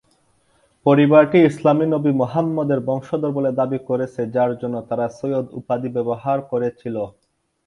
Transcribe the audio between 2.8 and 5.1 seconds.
বংশধর বলে দাবি করেছে যার জন্য তারা